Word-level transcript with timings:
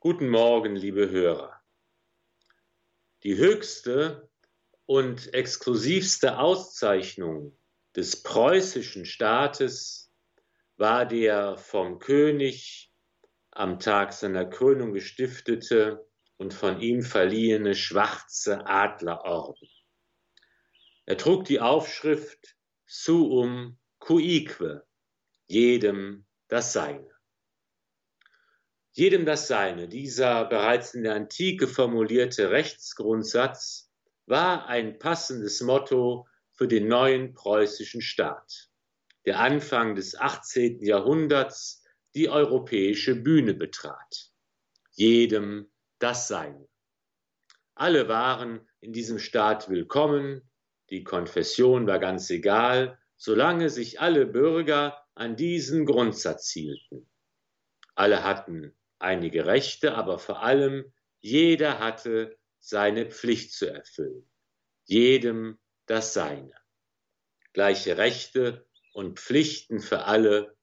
Guten 0.00 0.28
Morgen, 0.28 0.76
liebe 0.76 1.10
Hörer. 1.10 1.60
Die 3.24 3.36
höchste 3.36 4.30
und 4.86 5.34
exklusivste 5.34 6.38
Auszeichnung 6.38 7.58
des 7.96 8.22
preußischen 8.22 9.04
Staates 9.04 10.12
war 10.76 11.04
der 11.04 11.58
vom 11.58 11.98
König 11.98 12.92
am 13.50 13.80
Tag 13.80 14.12
seiner 14.12 14.44
Krönung 14.44 14.92
gestiftete 14.92 16.08
und 16.36 16.54
von 16.54 16.80
ihm 16.80 17.02
verliehene 17.02 17.74
schwarze 17.74 18.64
Adlerorden. 18.68 19.68
Er 21.06 21.16
trug 21.16 21.44
die 21.46 21.58
Aufschrift 21.58 22.56
Suum 22.86 23.80
cuique, 23.98 24.86
jedem 25.48 26.24
das 26.46 26.72
Seine. 26.72 27.17
Jedem 28.98 29.24
das 29.24 29.46
Seine, 29.46 29.86
dieser 29.86 30.46
bereits 30.46 30.92
in 30.92 31.04
der 31.04 31.14
Antike 31.14 31.68
formulierte 31.68 32.50
Rechtsgrundsatz, 32.50 33.92
war 34.26 34.66
ein 34.66 34.98
passendes 34.98 35.60
Motto 35.60 36.26
für 36.50 36.66
den 36.66 36.88
neuen 36.88 37.32
preußischen 37.32 38.02
Staat, 38.02 38.68
der 39.24 39.38
Anfang 39.38 39.94
des 39.94 40.16
18. 40.16 40.82
Jahrhunderts 40.82 41.84
die 42.16 42.28
europäische 42.28 43.14
Bühne 43.14 43.54
betrat. 43.54 44.32
Jedem 44.90 45.70
das 46.00 46.26
Seine. 46.26 46.66
Alle 47.76 48.08
waren 48.08 48.68
in 48.80 48.92
diesem 48.92 49.20
Staat 49.20 49.68
willkommen, 49.68 50.50
die 50.90 51.04
Konfession 51.04 51.86
war 51.86 52.00
ganz 52.00 52.28
egal, 52.30 52.98
solange 53.16 53.70
sich 53.70 54.00
alle 54.00 54.26
Bürger 54.26 55.00
an 55.14 55.36
diesen 55.36 55.86
Grundsatz 55.86 56.50
hielten. 56.50 57.08
Alle 57.94 58.24
hatten 58.24 58.74
einige 58.98 59.46
Rechte, 59.46 59.94
aber 59.94 60.18
vor 60.18 60.42
allem 60.42 60.92
jeder 61.20 61.78
hatte 61.78 62.38
seine 62.60 63.06
Pflicht 63.06 63.52
zu 63.52 63.66
erfüllen, 63.66 64.28
jedem 64.84 65.58
das 65.86 66.14
Seine. 66.14 66.54
Gleiche 67.52 67.96
Rechte 67.96 68.66
und 68.92 69.18
Pflichten 69.18 69.80
für 69.80 70.04
alle, 70.04 70.56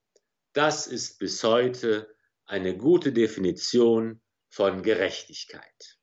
das 0.53 0.87
ist 0.87 1.19
bis 1.19 1.43
heute 1.43 2.15
eine 2.45 2.77
gute 2.77 3.11
Definition 3.11 4.21
von 4.49 4.83
Gerechtigkeit. 4.83 5.99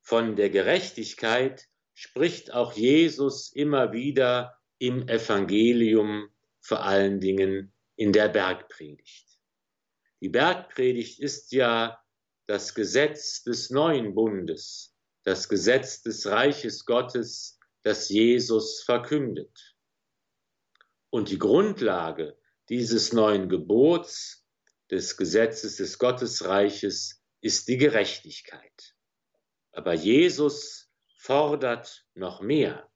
Von 0.00 0.36
der 0.36 0.50
Gerechtigkeit 0.50 1.68
spricht 1.94 2.52
auch 2.52 2.72
Jesus 2.72 3.52
immer 3.52 3.92
wieder 3.92 4.58
im 4.78 5.08
Evangelium, 5.08 6.28
vor 6.60 6.84
allen 6.84 7.20
Dingen 7.20 7.72
in 7.96 8.12
der 8.12 8.28
Bergpredigt. 8.28 9.31
Die 10.22 10.28
Bergpredigt 10.28 11.18
ist 11.18 11.50
ja 11.50 12.00
das 12.46 12.76
Gesetz 12.76 13.42
des 13.42 13.70
neuen 13.70 14.14
Bundes, 14.14 14.94
das 15.24 15.48
Gesetz 15.48 16.00
des 16.02 16.26
Reiches 16.26 16.84
Gottes, 16.84 17.58
das 17.82 18.08
Jesus 18.08 18.84
verkündet. 18.84 19.74
Und 21.10 21.28
die 21.28 21.40
Grundlage 21.40 22.38
dieses 22.68 23.12
neuen 23.12 23.48
Gebots, 23.48 24.46
des 24.92 25.16
Gesetzes 25.16 25.78
des 25.78 25.98
Gottesreiches, 25.98 27.20
ist 27.40 27.66
die 27.66 27.78
Gerechtigkeit. 27.78 28.94
Aber 29.72 29.92
Jesus 29.92 30.88
fordert 31.16 32.06
noch 32.14 32.40
mehr. 32.40 32.88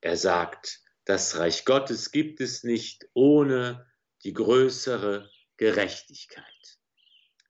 Er 0.00 0.16
sagt, 0.16 0.82
das 1.04 1.36
Reich 1.36 1.64
Gottes 1.64 2.12
gibt 2.12 2.40
es 2.40 2.62
nicht 2.62 3.08
ohne 3.12 3.90
die 4.22 4.34
größere 4.34 5.28
Gerechtigkeit. 5.58 6.44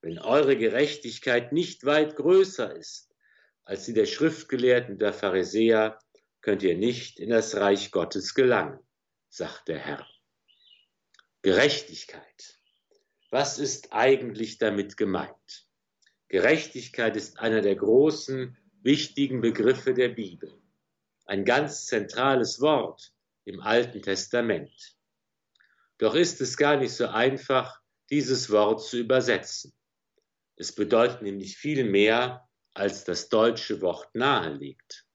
Wenn 0.00 0.18
eure 0.18 0.56
Gerechtigkeit 0.56 1.52
nicht 1.52 1.84
weit 1.84 2.16
größer 2.16 2.74
ist 2.74 3.14
als 3.64 3.84
die 3.84 3.92
der 3.92 4.06
Schriftgelehrten 4.06 4.98
der 4.98 5.12
Pharisäer, 5.12 5.98
könnt 6.40 6.62
ihr 6.62 6.76
nicht 6.76 7.20
in 7.20 7.28
das 7.28 7.54
Reich 7.56 7.90
Gottes 7.90 8.34
gelangen, 8.34 8.80
sagt 9.28 9.68
der 9.68 9.78
Herr. 9.78 10.08
Gerechtigkeit. 11.42 12.58
Was 13.30 13.58
ist 13.58 13.92
eigentlich 13.92 14.56
damit 14.56 14.96
gemeint? 14.96 15.66
Gerechtigkeit 16.28 17.14
ist 17.14 17.38
einer 17.38 17.60
der 17.60 17.76
großen, 17.76 18.56
wichtigen 18.80 19.42
Begriffe 19.42 19.92
der 19.92 20.08
Bibel. 20.08 20.58
Ein 21.26 21.44
ganz 21.44 21.84
zentrales 21.84 22.62
Wort 22.62 23.12
im 23.44 23.60
Alten 23.60 24.00
Testament. 24.00 24.96
Doch 25.98 26.14
ist 26.14 26.40
es 26.40 26.56
gar 26.56 26.78
nicht 26.78 26.92
so 26.92 27.08
einfach, 27.08 27.77
dieses 28.10 28.50
Wort 28.50 28.82
zu 28.82 28.98
übersetzen. 28.98 29.74
Es 30.56 30.74
bedeutet 30.74 31.22
nämlich 31.22 31.56
viel 31.56 31.84
mehr, 31.84 32.48
als 32.74 33.04
das 33.04 33.28
deutsche 33.28 33.80
Wort 33.80 34.14
naheliegt. 34.14 35.06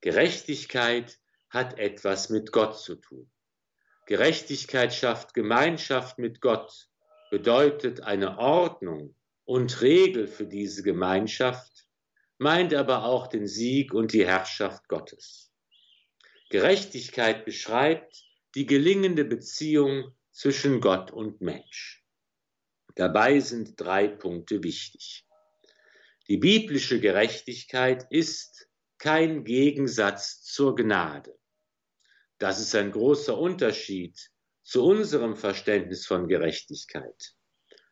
Gerechtigkeit 0.00 1.18
hat 1.50 1.78
etwas 1.78 2.30
mit 2.30 2.52
Gott 2.52 2.78
zu 2.78 2.96
tun. 2.96 3.30
Gerechtigkeit 4.06 4.94
schafft 4.94 5.34
Gemeinschaft 5.34 6.18
mit 6.18 6.40
Gott, 6.40 6.88
bedeutet 7.30 8.00
eine 8.00 8.38
Ordnung 8.38 9.14
und 9.44 9.82
Regel 9.82 10.26
für 10.26 10.46
diese 10.46 10.82
Gemeinschaft, 10.82 11.86
meint 12.38 12.72
aber 12.74 13.04
auch 13.04 13.26
den 13.26 13.46
Sieg 13.46 13.92
und 13.92 14.12
die 14.12 14.26
Herrschaft 14.26 14.88
Gottes. 14.88 15.52
Gerechtigkeit 16.50 17.44
beschreibt 17.44 18.24
die 18.54 18.66
gelingende 18.66 19.24
Beziehung 19.24 20.16
zwischen 20.32 20.80
Gott 20.80 21.10
und 21.12 21.40
Mensch. 21.40 21.99
Dabei 22.94 23.40
sind 23.40 23.80
drei 23.80 24.08
Punkte 24.08 24.62
wichtig. 24.62 25.26
Die 26.28 26.36
biblische 26.36 27.00
Gerechtigkeit 27.00 28.06
ist 28.10 28.68
kein 28.98 29.44
Gegensatz 29.44 30.42
zur 30.42 30.76
Gnade. 30.76 31.36
Das 32.38 32.60
ist 32.60 32.74
ein 32.74 32.90
großer 32.90 33.36
Unterschied 33.36 34.30
zu 34.62 34.84
unserem 34.84 35.36
Verständnis 35.36 36.06
von 36.06 36.28
Gerechtigkeit. 36.28 37.34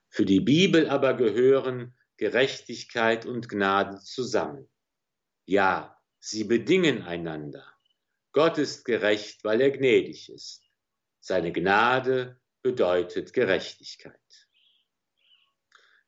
Für 0.09 0.25
die 0.25 0.41
Bibel 0.41 0.89
aber 0.89 1.15
gehören 1.15 1.97
Gerechtigkeit 2.17 3.27
und 3.27 3.49
Gnade 3.49 3.99
zusammen. 4.01 4.69
Ja, 5.45 5.97
sie 6.19 6.45
bedingen 6.45 7.03
einander. 7.03 7.67
Gott 8.33 8.59
ist 8.59 8.85
gerecht, 8.85 9.45
weil 9.45 9.61
er 9.61 9.71
gnädig 9.71 10.31
ist. 10.31 10.63
Seine 11.21 11.53
Gnade 11.53 12.41
bedeutet 12.63 13.33
Gerechtigkeit. 13.33 14.48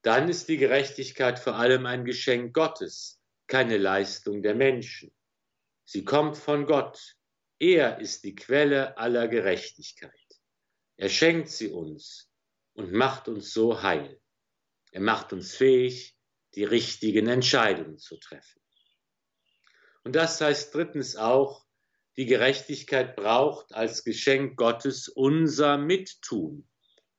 Dann 0.02 0.28
ist 0.28 0.48
die 0.48 0.56
Gerechtigkeit 0.56 1.38
vor 1.38 1.56
allem 1.56 1.86
ein 1.86 2.04
Geschenk 2.04 2.54
Gottes, 2.54 3.20
keine 3.46 3.76
Leistung 3.76 4.42
der 4.42 4.54
Menschen. 4.54 5.12
Sie 5.84 6.04
kommt 6.04 6.36
von 6.36 6.66
Gott, 6.66 7.16
er 7.58 8.00
ist 8.00 8.24
die 8.24 8.34
Quelle 8.34 8.96
aller 8.96 9.28
Gerechtigkeit. 9.28 10.12
Er 10.96 11.08
schenkt 11.08 11.50
sie 11.50 11.68
uns 11.68 12.30
und 12.72 12.92
macht 12.92 13.28
uns 13.28 13.52
so 13.52 13.82
heil. 13.82 14.20
Er 14.92 15.00
macht 15.00 15.32
uns 15.32 15.54
fähig, 15.54 16.16
die 16.54 16.64
richtigen 16.64 17.26
Entscheidungen 17.26 17.98
zu 17.98 18.16
treffen. 18.16 18.60
Und 20.02 20.16
das 20.16 20.40
heißt 20.40 20.74
drittens 20.74 21.16
auch, 21.16 21.66
die 22.16 22.26
Gerechtigkeit 22.26 23.16
braucht 23.16 23.74
als 23.74 24.04
Geschenk 24.04 24.56
Gottes 24.56 25.08
unser 25.08 25.78
Mittun. 25.78 26.68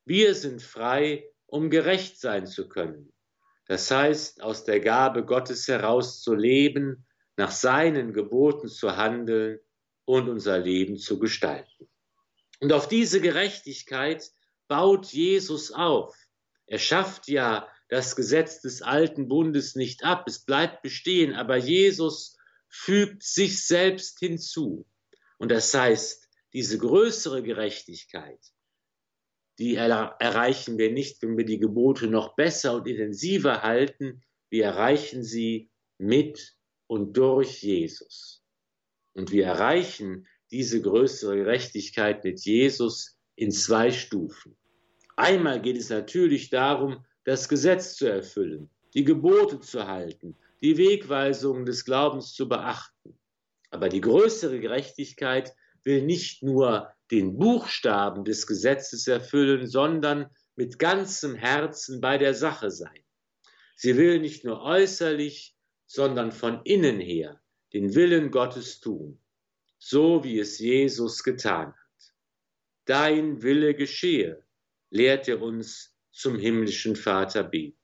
Wir 0.05 0.35
sind 0.35 0.61
frei, 0.61 1.30
um 1.51 1.69
gerecht 1.69 2.17
sein 2.19 2.47
zu 2.47 2.69
können. 2.69 3.11
Das 3.67 3.91
heißt, 3.91 4.41
aus 4.41 4.63
der 4.63 4.79
Gabe 4.79 5.25
Gottes 5.25 5.67
heraus 5.67 6.21
zu 6.21 6.33
leben, 6.33 7.05
nach 7.35 7.51
seinen 7.51 8.13
Geboten 8.13 8.69
zu 8.69 8.95
handeln 8.95 9.59
und 10.05 10.29
unser 10.29 10.57
Leben 10.57 10.97
zu 10.97 11.19
gestalten. 11.19 11.89
Und 12.61 12.71
auf 12.71 12.87
diese 12.87 13.19
Gerechtigkeit 13.19 14.31
baut 14.69 15.07
Jesus 15.07 15.71
auf. 15.71 16.15
Er 16.67 16.79
schafft 16.79 17.27
ja 17.27 17.67
das 17.89 18.15
Gesetz 18.15 18.61
des 18.61 18.81
alten 18.81 19.27
Bundes 19.27 19.75
nicht 19.75 20.05
ab, 20.05 20.23
es 20.27 20.45
bleibt 20.45 20.81
bestehen, 20.81 21.33
aber 21.33 21.57
Jesus 21.57 22.37
fügt 22.69 23.23
sich 23.23 23.67
selbst 23.67 24.19
hinzu. 24.19 24.87
Und 25.37 25.51
das 25.51 25.73
heißt, 25.73 26.29
diese 26.53 26.77
größere 26.77 27.43
Gerechtigkeit, 27.43 28.39
die 29.59 29.75
erreichen 29.75 30.77
wir 30.77 30.91
nicht, 30.91 31.21
wenn 31.21 31.37
wir 31.37 31.45
die 31.45 31.59
Gebote 31.59 32.07
noch 32.07 32.35
besser 32.35 32.75
und 32.75 32.87
intensiver 32.87 33.61
halten, 33.61 34.23
wir 34.49 34.65
erreichen 34.65 35.23
sie 35.23 35.69
mit 35.97 36.55
und 36.87 37.15
durch 37.15 37.61
Jesus. 37.61 38.43
Und 39.13 39.31
wir 39.31 39.45
erreichen 39.45 40.27
diese 40.51 40.81
größere 40.81 41.37
Gerechtigkeit 41.37 42.23
mit 42.23 42.41
Jesus 42.41 43.17
in 43.35 43.51
zwei 43.51 43.91
Stufen. 43.91 44.57
Einmal 45.15 45.61
geht 45.61 45.77
es 45.77 45.89
natürlich 45.89 46.49
darum, 46.49 47.05
das 47.23 47.47
Gesetz 47.47 47.95
zu 47.95 48.07
erfüllen, 48.07 48.69
die 48.93 49.03
Gebote 49.03 49.59
zu 49.59 49.87
halten, 49.87 50.35
die 50.61 50.77
Wegweisungen 50.77 51.65
des 51.65 51.85
Glaubens 51.85 52.33
zu 52.33 52.49
beachten. 52.49 53.17
Aber 53.69 53.87
die 53.87 54.01
größere 54.01 54.59
Gerechtigkeit 54.59 55.53
will 55.83 56.03
nicht 56.03 56.43
nur 56.43 56.93
den 57.09 57.37
Buchstaben 57.37 58.23
des 58.23 58.47
Gesetzes 58.47 59.07
erfüllen, 59.07 59.67
sondern 59.67 60.29
mit 60.55 60.79
ganzem 60.79 61.35
Herzen 61.35 62.01
bei 62.01 62.17
der 62.17 62.33
Sache 62.33 62.71
sein. 62.71 63.03
Sie 63.75 63.97
will 63.97 64.19
nicht 64.19 64.45
nur 64.45 64.61
äußerlich, 64.61 65.55
sondern 65.85 66.31
von 66.31 66.61
innen 66.63 66.99
her 66.99 67.41
den 67.73 67.95
Willen 67.95 68.31
Gottes 68.31 68.79
tun, 68.79 69.19
so 69.77 70.23
wie 70.23 70.39
es 70.39 70.59
Jesus 70.59 71.23
getan 71.23 71.67
hat. 71.67 72.13
Dein 72.85 73.41
Wille 73.41 73.73
geschehe, 73.73 74.45
lehrt 74.89 75.27
er 75.27 75.41
uns 75.41 75.95
zum 76.11 76.37
himmlischen 76.37 76.95
Vater 76.95 77.43
beten. 77.43 77.77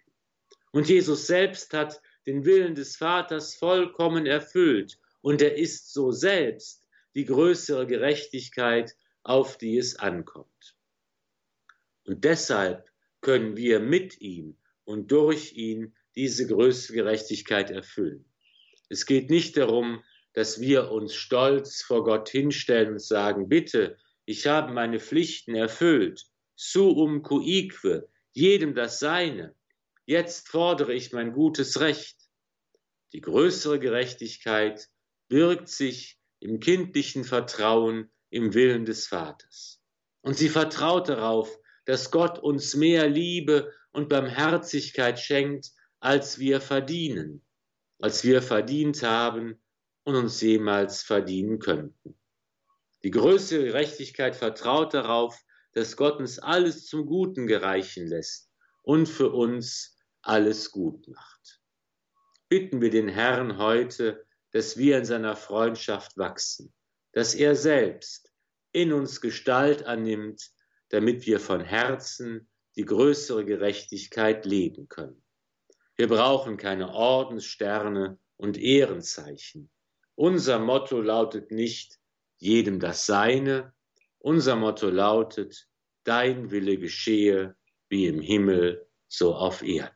Und 0.71 0.89
Jesus 0.89 1.27
selbst 1.27 1.73
hat 1.73 2.01
den 2.25 2.45
Willen 2.45 2.75
des 2.75 2.97
Vaters 2.97 3.55
vollkommen 3.55 4.25
erfüllt 4.25 4.99
und 5.21 5.41
er 5.41 5.57
ist 5.57 5.93
so 5.93 6.11
selbst 6.11 6.86
die 7.17 7.25
größere 7.25 7.87
Gerechtigkeit, 7.87 8.95
auf 9.23 9.57
die 9.57 9.79
es 9.79 9.95
ankommt. 9.95 10.75
Und 12.05 12.23
deshalb 12.23 12.91
können 13.21 13.57
wir 13.57 13.79
mit 13.79 14.21
ihm 14.21 14.55
und 14.83 15.11
durch 15.11 15.53
ihn 15.53 15.95
diese 16.15 16.45
größte 16.45 16.93
Gerechtigkeit 16.93 17.71
erfüllen. 17.71 18.23
Es 18.89 19.07
geht 19.07 19.31
nicht 19.31 19.57
darum, 19.57 20.03
dass 20.33 20.61
wir 20.61 20.91
uns 20.91 21.15
stolz 21.15 21.81
vor 21.81 22.03
Gott 22.03 22.29
hinstellen 22.29 22.91
und 22.91 23.01
sagen, 23.01 23.49
bitte, 23.49 23.97
ich 24.25 24.45
habe 24.45 24.71
meine 24.71 24.99
Pflichten 24.99 25.55
erfüllt, 25.55 26.23
suum 26.55 27.23
cuique, 27.23 28.07
jedem 28.33 28.75
das 28.75 28.99
Seine, 28.99 29.55
jetzt 30.05 30.49
fordere 30.49 30.93
ich 30.93 31.13
mein 31.13 31.33
gutes 31.33 31.79
Recht. 31.79 32.15
Die 33.11 33.21
größere 33.21 33.79
Gerechtigkeit 33.79 34.87
birgt 35.29 35.69
sich 35.69 36.17
im 36.39 36.59
kindlichen 36.59 37.23
Vertrauen 37.23 38.11
im 38.29 38.53
Willen 38.53 38.85
des 38.85 39.07
Vaters. 39.07 39.81
Und 40.21 40.37
sie 40.37 40.49
vertraut 40.49 41.09
darauf, 41.09 41.57
dass 41.85 42.11
Gott 42.11 42.39
uns 42.39 42.75
mehr 42.75 43.07
Liebe 43.07 43.73
und 43.91 44.09
Barmherzigkeit 44.09 45.19
schenkt, 45.19 45.71
als 45.99 46.37
wir 46.37 46.61
verdienen, 46.61 47.45
als 47.99 48.23
wir 48.23 48.41
verdient 48.41 49.01
haben 49.03 49.61
und 50.03 50.15
uns 50.15 50.41
jemals 50.41 51.01
verdienen 51.01 51.59
könnten. 51.59 52.17
Die 53.03 53.11
größere 53.11 53.63
Gerechtigkeit 53.65 54.35
vertraut 54.35 54.93
darauf, 54.93 55.39
dass 55.73 55.95
Gott 55.95 56.19
uns 56.19 56.39
alles 56.39 56.85
zum 56.85 57.05
Guten 57.05 57.47
gereichen 57.47 58.07
lässt 58.07 58.51
und 58.83 59.07
für 59.07 59.31
uns 59.31 59.97
alles 60.21 60.71
gut 60.71 61.07
macht. 61.07 61.61
Bitten 62.49 62.81
wir 62.81 62.89
den 62.89 63.07
Herrn 63.07 63.57
heute, 63.57 64.26
dass 64.51 64.77
wir 64.77 64.97
in 64.97 65.05
seiner 65.05 65.35
Freundschaft 65.35 66.17
wachsen, 66.17 66.73
dass 67.11 67.35
er 67.35 67.55
selbst 67.55 68.31
in 68.71 68.93
uns 68.93 69.21
Gestalt 69.21 69.85
annimmt, 69.85 70.51
damit 70.89 71.25
wir 71.25 71.39
von 71.39 71.61
Herzen 71.61 72.49
die 72.75 72.85
größere 72.85 73.43
Gerechtigkeit 73.43 74.45
leben 74.45 74.87
können. 74.87 75.23
Wir 75.95 76.07
brauchen 76.07 76.57
keine 76.57 76.93
Ordenssterne 76.93 78.19
und 78.37 78.57
Ehrenzeichen. 78.57 79.69
Unser 80.15 80.59
Motto 80.59 81.01
lautet 81.01 81.51
nicht 81.51 81.99
jedem 82.37 82.79
das 82.79 83.05
Seine, 83.05 83.73
unser 84.19 84.55
Motto 84.55 84.89
lautet, 84.89 85.67
dein 86.03 86.51
Wille 86.51 86.77
geschehe 86.77 87.55
wie 87.89 88.07
im 88.07 88.21
Himmel, 88.21 88.87
so 89.07 89.35
auf 89.35 89.63
Erden. 89.63 89.95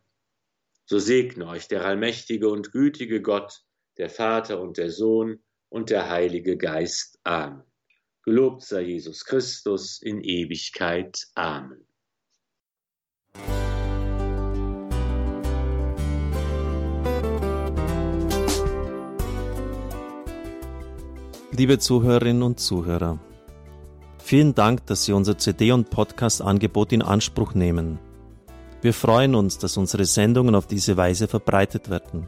So 0.85 0.99
segne 0.99 1.47
euch 1.47 1.67
der 1.67 1.85
allmächtige 1.85 2.49
und 2.49 2.71
gütige 2.71 3.21
Gott, 3.21 3.61
der 3.97 4.09
Vater 4.09 4.61
und 4.61 4.77
der 4.77 4.91
Sohn 4.91 5.39
und 5.69 5.89
der 5.89 6.09
Heilige 6.09 6.57
Geist. 6.57 7.19
Amen. 7.23 7.63
Gelobt 8.23 8.61
sei 8.63 8.81
Jesus 8.81 9.25
Christus 9.25 10.01
in 10.01 10.21
Ewigkeit. 10.21 11.27
Amen. 11.33 11.85
Liebe 21.53 21.79
Zuhörerinnen 21.79 22.43
und 22.43 22.59
Zuhörer, 22.59 23.19
vielen 24.17 24.55
Dank, 24.55 24.85
dass 24.85 25.03
Sie 25.05 25.13
unser 25.13 25.37
CD- 25.37 25.71
und 25.71 25.89
Podcast-Angebot 25.89 26.93
in 26.93 27.01
Anspruch 27.01 27.53
nehmen. 27.53 27.99
Wir 28.81 28.93
freuen 28.93 29.35
uns, 29.35 29.57
dass 29.57 29.77
unsere 29.77 30.05
Sendungen 30.05 30.55
auf 30.55 30.65
diese 30.65 30.95
Weise 30.97 31.27
verbreitet 31.27 31.89
werden. 31.89 32.27